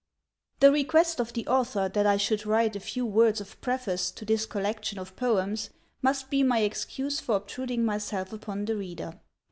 The 0.61 0.71
request 0.71 1.19
of 1.19 1.33
the 1.33 1.45
author 1.45 1.87
that 1.87 2.07
I 2.07 2.17
should 2.17 2.43
write 2.47 2.75
a 2.75 2.79
few 2.79 3.05
words 3.05 3.39
of 3.39 3.61
preface 3.61 4.09
to 4.09 4.25
this 4.25 4.47
collection 4.47 4.97
of 4.97 5.15
poems 5.15 5.69
must 6.01 6.31
be 6.31 6.41
my 6.41 6.61
excuse 6.61 7.19
for 7.19 7.35
obtruding 7.35 7.85
myself 7.85 8.33
upon 8.33 8.65
the 8.65 8.75
reader. 8.75 9.19